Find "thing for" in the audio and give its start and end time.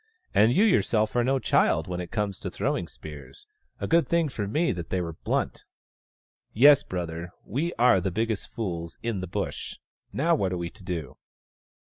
4.07-4.47